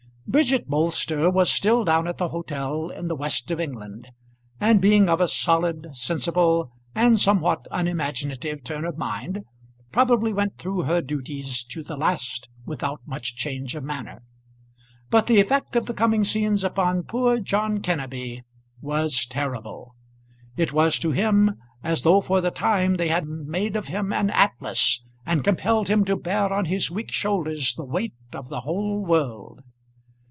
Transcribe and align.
Bridget 0.27 0.69
Bolster 0.69 1.29
was 1.29 1.51
still 1.51 1.83
down 1.83 2.07
at 2.07 2.17
the 2.17 2.29
hotel 2.29 2.87
in 2.87 3.09
the 3.09 3.17
West 3.17 3.51
of 3.51 3.59
England, 3.59 4.07
and 4.61 4.79
being 4.79 5.09
of 5.09 5.19
a 5.19 5.27
solid, 5.27 5.89
sensible, 5.91 6.71
and 6.95 7.19
somewhat 7.19 7.67
unimaginative 7.69 8.63
turn 8.63 8.85
of 8.85 8.97
mind, 8.97 9.43
probably 9.91 10.31
went 10.31 10.57
through 10.57 10.83
her 10.83 11.01
duties 11.01 11.65
to 11.65 11.83
the 11.83 11.97
last 11.97 12.47
without 12.65 13.01
much 13.05 13.35
change 13.35 13.75
of 13.75 13.83
manner. 13.83 14.23
But 15.09 15.27
the 15.27 15.41
effect 15.41 15.75
of 15.75 15.85
the 15.87 15.93
coming 15.93 16.23
scenes 16.23 16.63
upon 16.63 17.03
poor 17.03 17.37
John 17.41 17.79
Kenneby 17.79 18.43
was 18.79 19.25
terrible. 19.25 19.97
It 20.55 20.71
was 20.71 20.97
to 20.99 21.11
him 21.11 21.57
as 21.83 22.03
though 22.03 22.21
for 22.21 22.39
the 22.39 22.51
time 22.51 22.95
they 22.95 23.09
had 23.09 23.27
made 23.27 23.75
of 23.75 23.89
him 23.89 24.13
an 24.13 24.29
Atlas, 24.29 25.03
and 25.25 25.43
compelled 25.43 25.89
him 25.89 26.05
to 26.05 26.15
bear 26.15 26.53
on 26.53 26.65
his 26.67 26.89
weak 26.89 27.11
shoulders 27.11 27.75
the 27.75 27.83
weight 27.83 28.13
of 28.31 28.47
the 28.47 28.61
whole 28.61 28.99
world. 29.03 29.59